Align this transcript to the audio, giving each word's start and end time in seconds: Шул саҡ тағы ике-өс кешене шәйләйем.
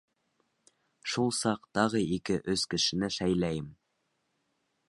Шул 1.15 1.29
саҡ 1.41 1.69
тағы 1.79 2.03
ике-өс 2.17 2.67
кешене 2.75 3.13
шәйләйем. 3.19 3.73